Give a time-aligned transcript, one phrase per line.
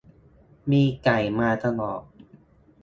[0.71, 2.01] มีไก่มาตลอด